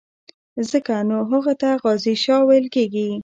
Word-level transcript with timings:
ځکه 0.69 0.93
نو 1.09 1.17
هغه 1.31 1.53
ته 1.61 1.69
غازي 1.81 2.15
شاه 2.23 2.41
ویل 2.47 2.67
کېږي. 2.75 3.07